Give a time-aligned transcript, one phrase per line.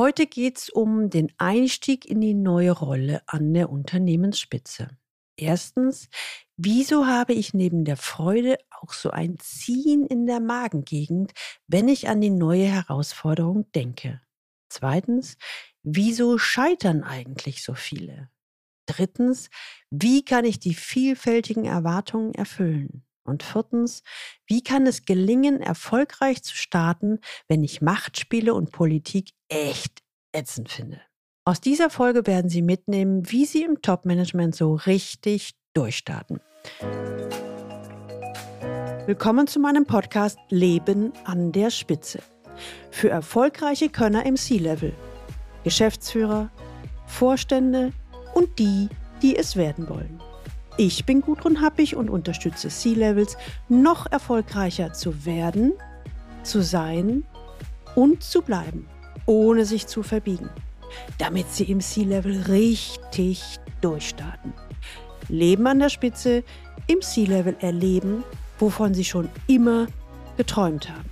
[0.00, 4.96] Heute geht es um den Einstieg in die neue Rolle an der Unternehmensspitze.
[5.36, 6.08] Erstens,
[6.56, 11.32] wieso habe ich neben der Freude auch so ein Ziehen in der Magengegend,
[11.66, 14.22] wenn ich an die neue Herausforderung denke?
[14.70, 15.36] Zweitens,
[15.82, 18.30] wieso scheitern eigentlich so viele?
[18.86, 19.50] Drittens,
[19.90, 23.04] wie kann ich die vielfältigen Erwartungen erfüllen?
[23.30, 24.02] Und viertens,
[24.48, 30.02] wie kann es gelingen, erfolgreich zu starten, wenn ich Machtspiele und Politik echt
[30.32, 31.00] ätzend finde?
[31.44, 36.40] Aus dieser Folge werden Sie mitnehmen, wie Sie im Top-Management so richtig durchstarten.
[39.06, 42.18] Willkommen zu meinem Podcast Leben an der Spitze.
[42.90, 44.92] Für erfolgreiche Könner im C-Level,
[45.62, 46.50] Geschäftsführer,
[47.06, 47.92] Vorstände
[48.34, 48.88] und die,
[49.22, 50.20] die es werden wollen.
[50.82, 53.36] Ich bin Gudrun Happig und unterstütze C-Levels,
[53.68, 55.74] noch erfolgreicher zu werden,
[56.42, 57.22] zu sein
[57.94, 58.88] und zu bleiben,
[59.26, 60.48] ohne sich zu verbiegen,
[61.18, 64.54] damit sie im C-Level richtig durchstarten.
[65.28, 66.44] Leben an der Spitze,
[66.86, 68.24] im C-Level erleben,
[68.58, 69.86] wovon sie schon immer
[70.38, 71.10] geträumt haben.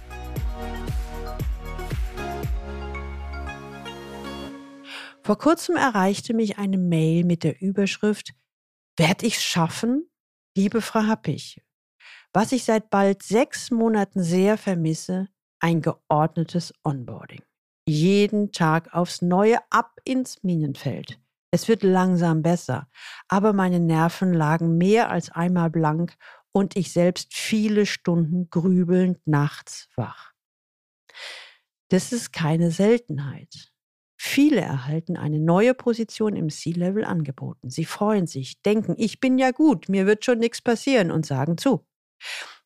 [5.23, 8.33] Vor kurzem erreichte mich eine Mail mit der Überschrift
[8.99, 10.11] Werd ich's schaffen?
[10.57, 11.63] Liebe Frau Happig,
[12.33, 15.29] was ich seit bald sechs Monaten sehr vermisse,
[15.61, 17.43] ein geordnetes Onboarding.
[17.89, 21.21] Jeden Tag aufs Neue ab ins Minenfeld.
[21.53, 22.91] Es wird langsam besser,
[23.29, 26.17] aber meine Nerven lagen mehr als einmal blank
[26.51, 30.33] und ich selbst viele Stunden grübelnd nachts wach.
[31.89, 33.73] Das ist keine Seltenheit.
[34.21, 37.71] Viele erhalten eine neue Position im C-Level angeboten.
[37.71, 41.57] Sie freuen sich, denken, ich bin ja gut, mir wird schon nichts passieren und sagen
[41.57, 41.87] zu.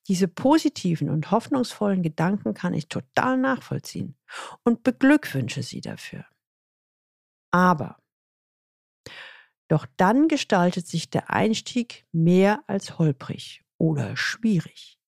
[0.09, 4.17] Diese positiven und hoffnungsvollen Gedanken kann ich total nachvollziehen
[4.65, 6.25] und beglückwünsche sie dafür.
[7.51, 7.99] Aber
[9.69, 14.99] doch dann gestaltet sich der Einstieg mehr als holprig oder schwierig.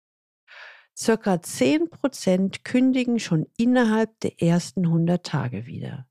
[0.97, 6.07] Circa 10% kündigen schon innerhalb der ersten 100 Tage wieder.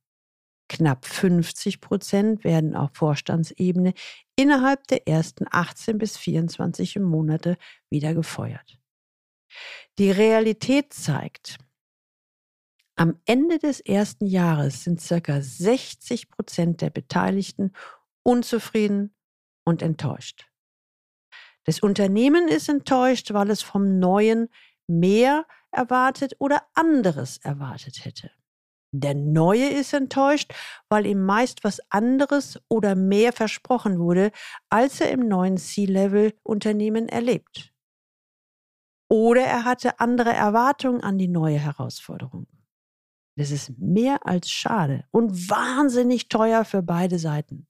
[0.69, 3.93] Knapp 50 Prozent werden auf Vorstandsebene
[4.35, 7.57] innerhalb der ersten 18 bis 24 Monate
[7.89, 8.79] wieder gefeuert.
[9.99, 11.57] Die Realität zeigt,
[12.95, 17.73] am Ende des ersten Jahres sind circa 60 Prozent der Beteiligten
[18.23, 19.15] unzufrieden
[19.65, 20.47] und enttäuscht.
[21.65, 24.49] Das Unternehmen ist enttäuscht, weil es vom Neuen
[24.87, 28.31] mehr erwartet oder anderes erwartet hätte.
[28.95, 30.53] Der Neue ist enttäuscht,
[30.87, 34.31] weil ihm meist was anderes oder mehr versprochen wurde,
[34.69, 37.73] als er im neuen C-Level-Unternehmen erlebt.
[39.09, 42.45] Oder er hatte andere Erwartungen an die neue Herausforderung.
[43.35, 47.67] Das ist mehr als schade und wahnsinnig teuer für beide Seiten.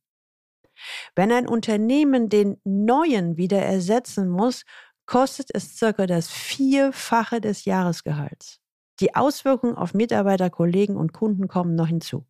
[1.16, 4.66] Wenn ein Unternehmen den neuen wieder ersetzen muss,
[5.05, 8.62] kostet es circa das Vierfache des Jahresgehalts.
[8.99, 12.25] Die Auswirkungen auf Mitarbeiter, Kollegen und Kunden kommen noch hinzu.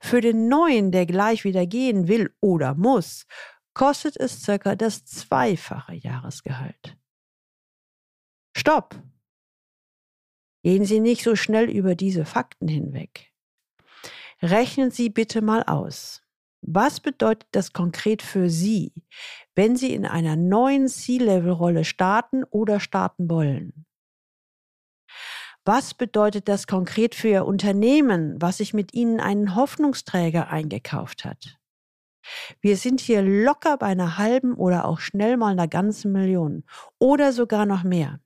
[0.00, 3.26] Für den Neuen, der gleich wieder gehen will oder muss,
[3.74, 6.96] kostet es circa das zweifache Jahresgehalt.
[8.56, 9.00] Stopp!
[10.62, 13.32] Gehen Sie nicht so schnell über diese Fakten hinweg.
[14.42, 16.22] Rechnen Sie bitte mal aus.
[16.62, 18.92] Was bedeutet das konkret für Sie,
[19.54, 23.85] wenn Sie in einer neuen C-Level-Rolle starten oder starten wollen?
[25.68, 31.58] Was bedeutet das konkret für Ihr Unternehmen, was sich mit Ihnen einen Hoffnungsträger eingekauft hat?
[32.60, 36.62] Wir sind hier locker bei einer halben oder auch schnell mal einer ganzen Million
[37.00, 38.20] oder sogar noch mehr.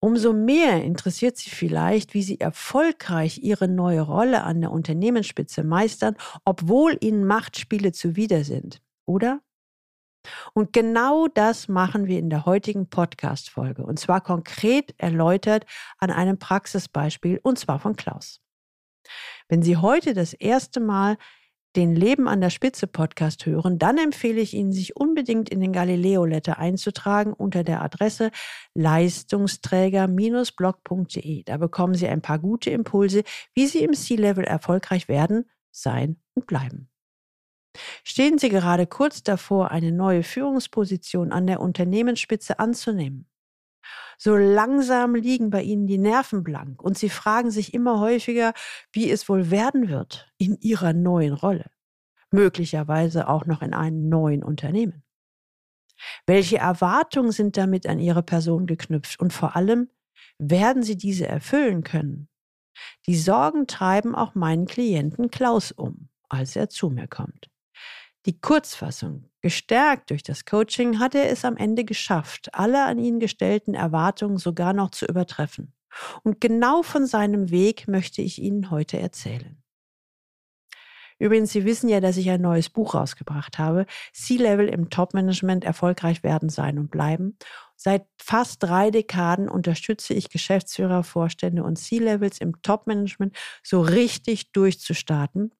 [0.00, 6.16] Umso mehr interessiert Sie vielleicht, wie Sie erfolgreich Ihre neue Rolle an der Unternehmensspitze meistern,
[6.46, 9.42] obwohl Ihnen Machtspiele zuwider sind, oder?
[10.54, 13.84] Und genau das machen wir in der heutigen Podcast-Folge.
[13.84, 15.66] Und zwar konkret erläutert
[15.98, 18.40] an einem Praxisbeispiel, und zwar von Klaus.
[19.48, 21.16] Wenn Sie heute das erste Mal
[21.76, 25.72] den Leben an der Spitze Podcast hören, dann empfehle ich Ihnen, sich unbedingt in den
[25.72, 28.30] Galileo Letter einzutragen unter der Adresse
[28.74, 31.42] leistungsträger-blog.de.
[31.44, 33.24] Da bekommen Sie ein paar gute Impulse,
[33.54, 36.88] wie Sie im C-Level erfolgreich werden, sein und bleiben.
[38.04, 43.28] Stehen Sie gerade kurz davor, eine neue Führungsposition an der Unternehmensspitze anzunehmen?
[44.18, 48.54] So langsam liegen bei Ihnen die Nerven blank und Sie fragen sich immer häufiger,
[48.92, 51.70] wie es wohl werden wird in Ihrer neuen Rolle,
[52.30, 55.02] möglicherweise auch noch in einem neuen Unternehmen.
[56.26, 59.90] Welche Erwartungen sind damit an Ihre Person geknüpft und vor allem,
[60.38, 62.28] werden Sie diese erfüllen können?
[63.06, 67.48] Die Sorgen treiben auch meinen Klienten Klaus um, als er zu mir kommt.
[68.26, 73.20] Die Kurzfassung, gestärkt durch das Coaching, hat er es am Ende geschafft, alle an ihn
[73.20, 75.72] gestellten Erwartungen sogar noch zu übertreffen.
[76.24, 79.62] Und genau von seinem Weg möchte ich Ihnen heute erzählen.
[81.20, 83.86] Übrigens, Sie wissen ja, dass ich ein neues Buch rausgebracht habe.
[84.12, 87.38] C-Level im Top-Management erfolgreich werden, sein und bleiben.
[87.76, 95.54] Seit fast drei Dekaden unterstütze ich Geschäftsführer, Vorstände und C-Levels im Top-Management so richtig durchzustarten,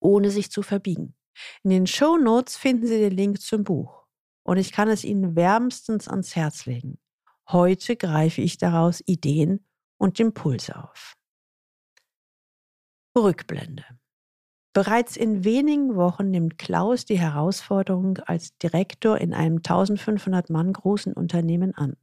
[0.00, 1.16] ohne sich zu verbiegen.
[1.62, 4.04] In den Show Notes finden Sie den Link zum Buch.
[4.44, 6.98] Und ich kann es Ihnen wärmstens ans Herz legen.
[7.48, 9.64] Heute greife ich daraus Ideen
[9.98, 11.14] und Impulse auf.
[13.16, 13.84] Rückblende.
[14.74, 21.12] Bereits in wenigen Wochen nimmt Klaus die Herausforderung als Direktor in einem 1500 Mann großen
[21.12, 21.96] Unternehmen an.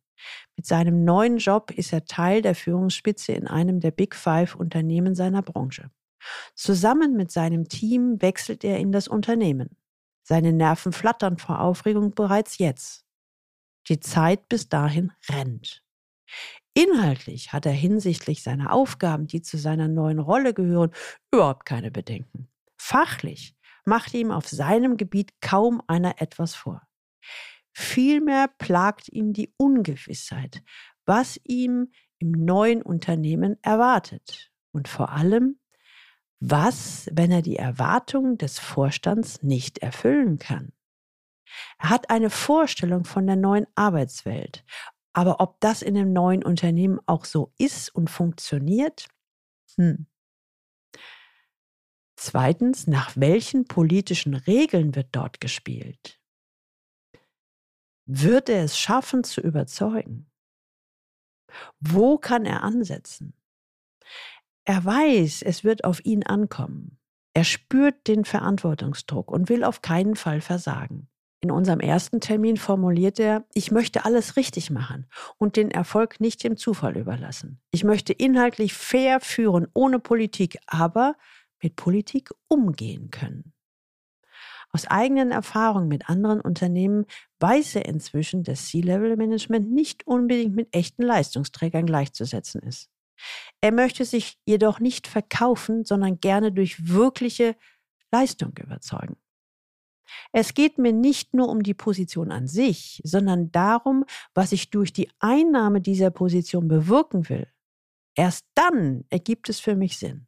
[0.56, 5.16] Mit seinem neuen Job ist er Teil der Führungsspitze in einem der Big Five Unternehmen
[5.16, 5.90] seiner Branche.
[6.56, 9.78] Zusammen mit seinem Team wechselt er in das Unternehmen.
[10.24, 13.06] Seine Nerven flattern vor Aufregung bereits jetzt.
[13.88, 15.84] Die Zeit bis dahin rennt.
[16.74, 20.92] Inhaltlich hat er hinsichtlich seiner Aufgaben, die zu seiner neuen Rolle gehören,
[21.34, 22.48] überhaupt keine Bedenken.
[22.78, 23.56] Fachlich
[23.86, 26.84] macht ihm auf seinem Gebiet kaum einer etwas vor.
[27.74, 30.64] Vielmehr plagt ihn die Ungewissheit,
[31.06, 34.52] was ihm im neuen Unternehmen erwartet.
[34.72, 35.60] Und vor allem,
[36.40, 40.72] was, wenn er die Erwartungen des Vorstands nicht erfüllen kann.
[41.80, 44.64] Er hat eine Vorstellung von der neuen Arbeitswelt.
[45.14, 49.08] Aber ob das in dem neuen Unternehmen auch so ist und funktioniert?
[49.76, 50.06] Hm.
[52.16, 56.20] Zweitens, nach welchen politischen Regeln wird dort gespielt?
[58.06, 60.30] Wird er es schaffen zu überzeugen?
[61.80, 63.39] Wo kann er ansetzen?
[64.70, 67.00] Er weiß, es wird auf ihn ankommen.
[67.34, 71.10] Er spürt den Verantwortungsdruck und will auf keinen Fall versagen.
[71.42, 75.08] In unserem ersten Termin formuliert er, ich möchte alles richtig machen
[75.40, 77.60] und den Erfolg nicht dem Zufall überlassen.
[77.72, 81.16] Ich möchte inhaltlich fair führen, ohne Politik, aber
[81.64, 83.54] mit Politik umgehen können.
[84.72, 87.08] Aus eigenen Erfahrungen mit anderen Unternehmen
[87.40, 92.92] weiß er inzwischen, dass C-Level-Management nicht unbedingt mit echten Leistungsträgern gleichzusetzen ist.
[93.62, 97.56] Er möchte sich jedoch nicht verkaufen, sondern gerne durch wirkliche
[98.12, 99.18] Leistung überzeugen.
[100.32, 104.92] Es geht mir nicht nur um die Position an sich, sondern darum, was ich durch
[104.92, 107.48] die Einnahme dieser Position bewirken will.
[108.16, 110.28] Erst dann ergibt es für mich Sinn.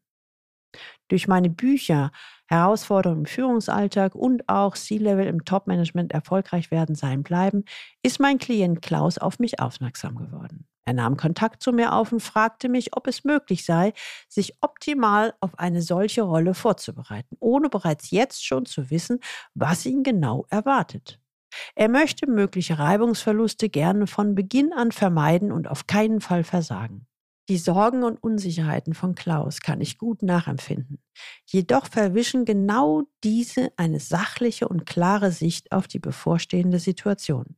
[1.09, 2.11] Durch meine Bücher
[2.47, 7.65] Herausforderungen im Führungsalltag und auch C-Level im Top-Management erfolgreich werden sein bleiben,
[8.03, 10.67] ist mein Klient Klaus auf mich aufmerksam geworden.
[10.85, 13.93] Er nahm Kontakt zu mir auf und fragte mich, ob es möglich sei,
[14.27, 19.19] sich optimal auf eine solche Rolle vorzubereiten, ohne bereits jetzt schon zu wissen,
[19.53, 21.19] was ihn genau erwartet.
[21.75, 27.07] Er möchte mögliche Reibungsverluste gerne von Beginn an vermeiden und auf keinen Fall versagen.
[27.49, 31.01] Die Sorgen und Unsicherheiten von Klaus kann ich gut nachempfinden.
[31.45, 37.57] Jedoch verwischen genau diese eine sachliche und klare Sicht auf die bevorstehende Situation.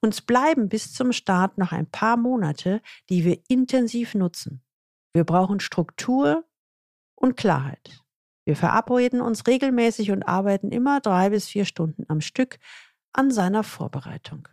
[0.00, 4.62] Uns bleiben bis zum Start noch ein paar Monate, die wir intensiv nutzen.
[5.12, 6.44] Wir brauchen Struktur
[7.14, 8.02] und Klarheit.
[8.44, 12.58] Wir verabreden uns regelmäßig und arbeiten immer drei bis vier Stunden am Stück
[13.12, 14.48] an seiner Vorbereitung.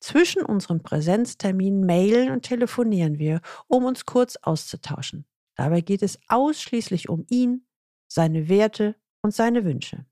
[0.00, 5.26] Zwischen unseren Präsenzterminen mailen und telefonieren wir, um uns kurz auszutauschen.
[5.56, 7.66] Dabei geht es ausschließlich um ihn,
[8.08, 10.06] seine Werte und seine Wünsche.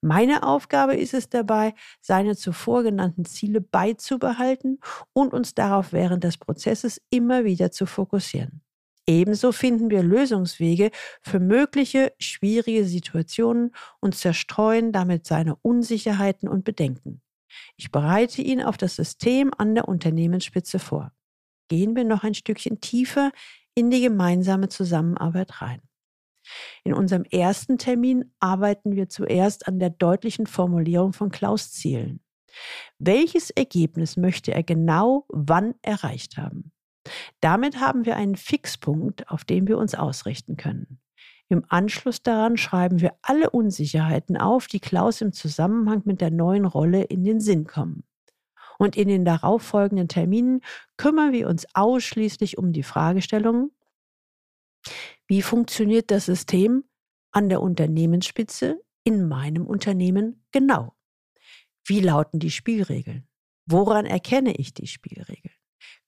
[0.00, 4.80] Meine Aufgabe ist es dabei, seine zuvor genannten Ziele beizubehalten
[5.12, 8.62] und uns darauf während des Prozesses immer wieder zu fokussieren.
[9.06, 10.90] Ebenso finden wir Lösungswege
[11.22, 17.20] für mögliche schwierige Situationen und zerstreuen damit seine Unsicherheiten und Bedenken.
[17.76, 21.12] Ich bereite ihn auf das System an der Unternehmensspitze vor.
[21.68, 23.32] Gehen wir noch ein Stückchen tiefer
[23.74, 25.80] in die gemeinsame Zusammenarbeit rein.
[26.84, 32.20] In unserem ersten Termin arbeiten wir zuerst an der deutlichen Formulierung von Klaus Zielen.
[32.98, 36.72] Welches Ergebnis möchte er genau wann erreicht haben?
[37.40, 41.00] Damit haben wir einen Fixpunkt, auf den wir uns ausrichten können.
[41.48, 46.64] Im Anschluss daran schreiben wir alle Unsicherheiten auf, die Klaus im Zusammenhang mit der neuen
[46.64, 48.04] Rolle in den Sinn kommen.
[48.78, 50.60] Und in den darauffolgenden Terminen
[50.96, 53.72] kümmern wir uns ausschließlich um die Fragestellungen,
[55.26, 56.84] wie funktioniert das System
[57.32, 60.94] an der Unternehmensspitze in meinem Unternehmen genau?
[61.84, 63.28] Wie lauten die Spielregeln?
[63.66, 65.54] Woran erkenne ich die Spielregeln?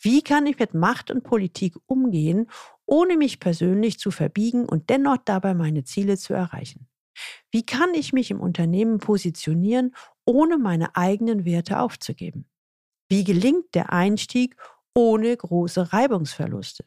[0.01, 2.51] Wie kann ich mit Macht und Politik umgehen,
[2.87, 6.89] ohne mich persönlich zu verbiegen und dennoch dabei meine Ziele zu erreichen?
[7.51, 12.49] Wie kann ich mich im Unternehmen positionieren, ohne meine eigenen Werte aufzugeben?
[13.09, 14.57] Wie gelingt der Einstieg
[14.95, 16.85] ohne große Reibungsverluste?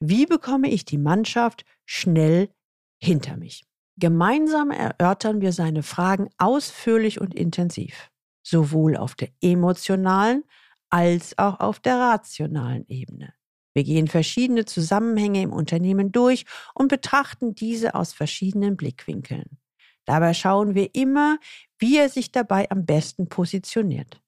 [0.00, 2.50] Wie bekomme ich die Mannschaft schnell
[2.98, 3.64] hinter mich?
[3.98, 8.10] Gemeinsam erörtern wir seine Fragen ausführlich und intensiv,
[8.42, 10.44] sowohl auf der emotionalen
[10.90, 13.32] als auch auf der rationalen Ebene.
[13.74, 19.58] Wir gehen verschiedene Zusammenhänge im Unternehmen durch und betrachten diese aus verschiedenen Blickwinkeln.
[20.06, 21.38] Dabei schauen wir immer,
[21.78, 24.22] wie er sich dabei am besten positioniert.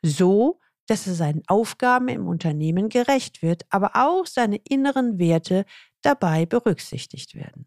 [0.00, 5.64] So, dass er seinen Aufgaben im Unternehmen gerecht wird, aber auch seine inneren Werte
[6.02, 7.66] dabei berücksichtigt werden.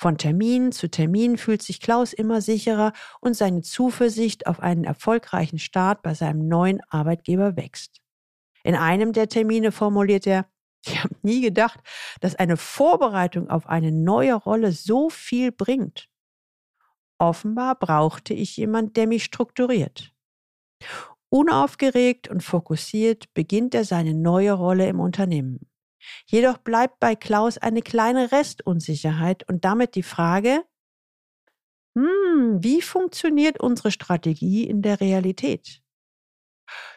[0.00, 5.58] Von Termin zu Termin fühlt sich Klaus immer sicherer und seine Zuversicht auf einen erfolgreichen
[5.58, 8.00] Start bei seinem neuen Arbeitgeber wächst.
[8.64, 10.46] In einem der Termine formuliert er,
[10.86, 11.80] ich habe nie gedacht,
[12.20, 16.08] dass eine Vorbereitung auf eine neue Rolle so viel bringt.
[17.18, 20.14] Offenbar brauchte ich jemand, der mich strukturiert.
[21.30, 25.70] Unaufgeregt und fokussiert beginnt er seine neue Rolle im Unternehmen.
[26.26, 30.64] Jedoch bleibt bei Klaus eine kleine Restunsicherheit und damit die Frage,
[31.96, 35.82] hm, wie funktioniert unsere Strategie in der Realität?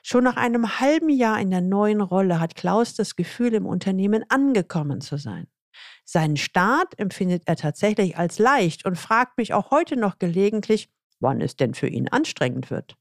[0.04, 4.24] Schon nach einem halben Jahr in der neuen Rolle hat Klaus das Gefühl, im Unternehmen
[4.30, 5.48] angekommen zu sein.
[6.06, 11.42] Seinen Start empfindet er tatsächlich als leicht und fragt mich auch heute noch gelegentlich, wann
[11.42, 12.96] es denn für ihn anstrengend wird.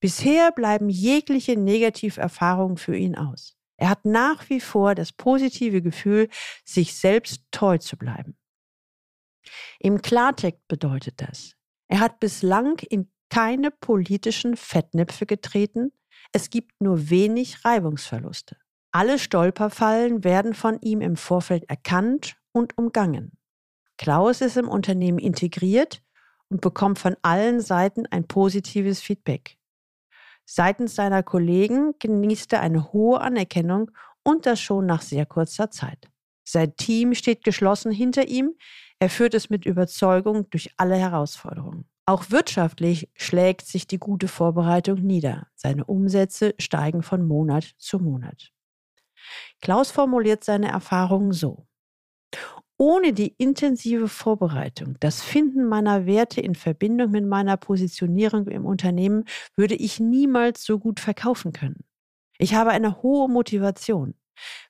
[0.00, 3.56] Bisher bleiben jegliche Negativerfahrungen für ihn aus.
[3.76, 6.28] Er hat nach wie vor das positive Gefühl,
[6.64, 8.36] sich selbst treu zu bleiben.
[9.78, 11.54] Im Klartext bedeutet das,
[11.88, 15.92] er hat bislang in keine politischen Fettnäpfe getreten,
[16.32, 18.56] es gibt nur wenig Reibungsverluste.
[18.92, 23.32] Alle Stolperfallen werden von ihm im Vorfeld erkannt und umgangen.
[23.98, 26.02] Klaus ist im Unternehmen integriert
[26.48, 29.58] und bekommt von allen Seiten ein positives Feedback.
[30.44, 33.90] Seitens seiner Kollegen genießt er eine hohe Anerkennung
[34.22, 36.08] und das schon nach sehr kurzer Zeit.
[36.44, 38.54] Sein Team steht geschlossen hinter ihm,
[38.98, 41.88] er führt es mit Überzeugung durch alle Herausforderungen.
[42.06, 45.48] Auch wirtschaftlich schlägt sich die gute Vorbereitung nieder.
[45.56, 48.52] Seine Umsätze steigen von Monat zu Monat.
[49.60, 51.65] Klaus formuliert seine Erfahrungen so.
[52.78, 59.24] Ohne die intensive Vorbereitung, das Finden meiner Werte in Verbindung mit meiner Positionierung im Unternehmen,
[59.56, 61.84] würde ich niemals so gut verkaufen können.
[62.38, 64.14] Ich habe eine hohe Motivation.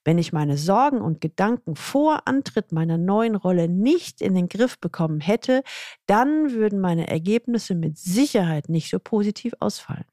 [0.05, 4.79] Wenn ich meine Sorgen und Gedanken vor Antritt meiner neuen Rolle nicht in den Griff
[4.79, 5.63] bekommen hätte,
[6.07, 10.05] dann würden meine Ergebnisse mit Sicherheit nicht so positiv ausfallen.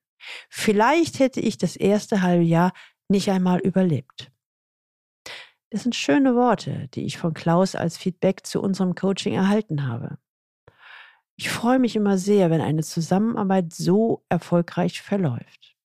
[0.50, 2.72] Vielleicht hätte ich das erste halbe Jahr
[3.08, 4.33] nicht einmal überlebt.
[5.74, 10.20] Das sind schöne Worte, die ich von Klaus als Feedback zu unserem Coaching erhalten habe.
[11.36, 15.76] Ich freue mich immer sehr, wenn eine Zusammenarbeit so erfolgreich verläuft.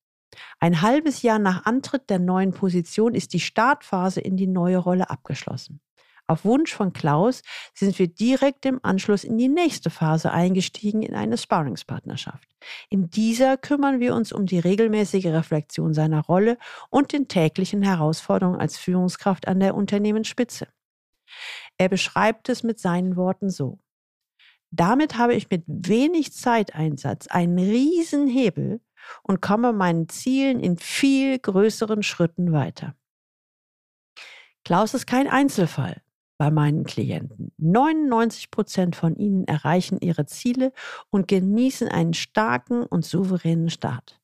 [0.59, 5.09] Ein halbes Jahr nach Antritt der neuen Position ist die Startphase in die neue Rolle
[5.09, 5.81] abgeschlossen.
[6.29, 7.41] Auf Wunsch von Klaus
[7.73, 12.47] sind wir direkt im Anschluss in die nächste Phase eingestiegen in eine Sparringspartnerschaft.
[12.87, 16.59] In dieser kümmern wir uns um die regelmäßige Reflexion seiner Rolle
[16.91, 20.67] und den täglichen Herausforderungen als Führungskraft an der Unternehmensspitze.
[21.79, 23.79] Er beschreibt es mit seinen Worten so.
[24.69, 28.81] Damit habe ich mit wenig Zeiteinsatz einen riesen Hebel
[29.23, 32.93] und komme meinen Zielen in viel größeren Schritten weiter.
[34.63, 36.03] Klaus ist kein Einzelfall
[36.39, 37.51] bei meinen Klienten.
[37.57, 40.71] 99 Prozent von ihnen erreichen ihre Ziele
[41.11, 44.19] und genießen einen starken und souveränen Start.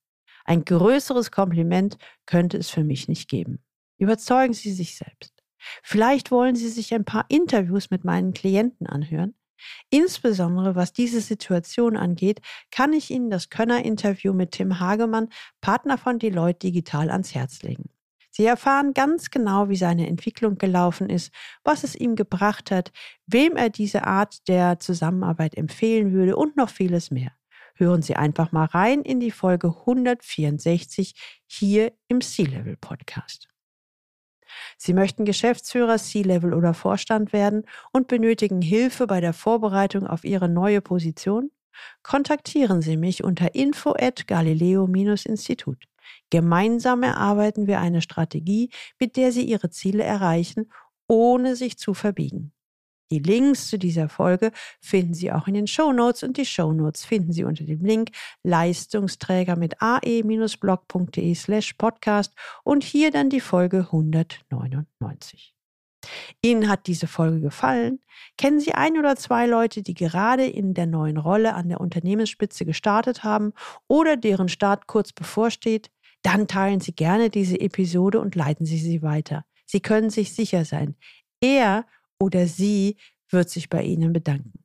[0.45, 3.59] Ein größeres Kompliment könnte es für mich nicht geben.
[3.97, 5.43] Überzeugen Sie sich selbst.
[5.83, 9.35] Vielleicht wollen Sie sich ein paar Interviews mit meinen Klienten anhören.
[9.89, 12.39] Insbesondere was diese Situation angeht,
[12.71, 15.29] kann ich Ihnen das Könner-Interview mit Tim Hagemann,
[15.59, 17.89] Partner von Deloitte Digital, ans Herz legen.
[18.35, 21.31] Sie erfahren ganz genau, wie seine Entwicklung gelaufen ist,
[21.63, 22.91] was es ihm gebracht hat,
[23.25, 27.31] wem er diese Art der Zusammenarbeit empfehlen würde und noch vieles mehr.
[27.75, 31.15] Hören Sie einfach mal rein in die Folge 164
[31.47, 33.47] hier im C-Level Podcast.
[34.77, 37.63] Sie möchten Geschäftsführer, C-Level oder Vorstand werden
[37.93, 41.51] und benötigen Hilfe bei der Vorbereitung auf Ihre neue Position?
[42.03, 45.85] Kontaktieren Sie mich unter info at galileo-institut.
[46.29, 48.69] Gemeinsam erarbeiten wir eine Strategie,
[48.99, 50.71] mit der Sie Ihre Ziele erreichen,
[51.07, 52.51] ohne sich zu verbiegen.
[53.11, 56.73] Die Links zu dieser Folge finden Sie auch in den Show Notes und die Show
[56.73, 58.09] Notes finden Sie unter dem Link
[58.43, 62.33] Leistungsträger mit ae-blog.de slash podcast
[62.63, 65.54] und hier dann die Folge 199.
[66.41, 67.99] Ihnen hat diese Folge gefallen?
[68.37, 72.65] Kennen Sie ein oder zwei Leute, die gerade in der neuen Rolle an der Unternehmensspitze
[72.65, 73.53] gestartet haben
[73.87, 75.91] oder deren Start kurz bevorsteht?
[76.21, 79.45] Dann teilen Sie gerne diese Episode und leiten Sie sie weiter.
[79.65, 80.95] Sie können sich sicher sein,
[81.41, 81.85] er
[82.19, 82.97] oder sie
[83.29, 84.64] wird sich bei Ihnen bedanken.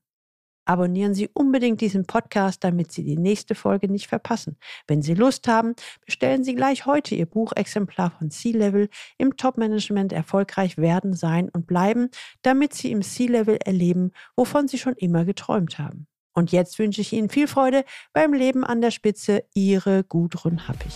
[0.71, 4.57] Abonnieren Sie unbedingt diesen Podcast, damit Sie die nächste Folge nicht verpassen.
[4.87, 5.75] Wenn Sie Lust haben,
[6.07, 12.09] bestellen Sie gleich heute Ihr Buchexemplar von C-Level im Top-Management erfolgreich werden, sein und bleiben,
[12.43, 16.07] damit Sie im C-Level erleben, wovon Sie schon immer geträumt haben.
[16.35, 19.43] Und jetzt wünsche ich Ihnen viel Freude beim Leben an der Spitze.
[19.53, 20.95] Ihre Gudrun Happich.